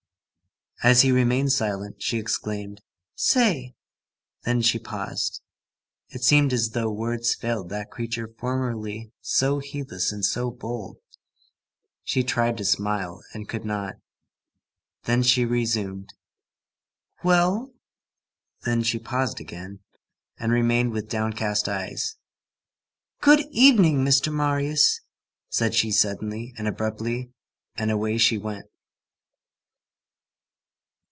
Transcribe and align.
As 0.83 1.03
he 1.03 1.11
remained 1.11 1.51
silent, 1.51 2.01
she 2.01 2.17
exclaimed:— 2.17 2.81
"Say—" 3.13 3.75
Then 4.45 4.63
she 4.63 4.79
paused. 4.79 5.39
It 6.09 6.23
seemed 6.23 6.51
as 6.53 6.71
though 6.71 6.89
words 6.89 7.35
failed 7.35 7.69
that 7.69 7.91
creature 7.91 8.27
formerly 8.39 9.11
so 9.21 9.59
heedless 9.59 10.11
and 10.11 10.25
so 10.25 10.49
bold. 10.49 10.97
She 12.03 12.23
tried 12.23 12.57
to 12.57 12.65
smile 12.65 13.21
and 13.31 13.47
could 13.47 13.63
not. 13.63 13.93
Then 15.03 15.21
she 15.21 15.45
resumed:— 15.45 16.15
"Well?" 17.23 17.75
Then 18.63 18.81
she 18.81 18.97
paused 18.97 19.39
again, 19.39 19.81
and 20.39 20.51
remained 20.51 20.93
with 20.93 21.07
downcast 21.09 21.69
eyes. 21.69 22.15
"Good 23.19 23.41
evening, 23.51 24.03
Mr. 24.03 24.33
Marius," 24.33 25.01
said 25.47 25.75
she 25.75 25.91
suddenly 25.91 26.55
and 26.57 26.67
abruptly; 26.67 27.29
and 27.75 27.91
away 27.91 28.17
she 28.17 28.39
went. 28.39 28.65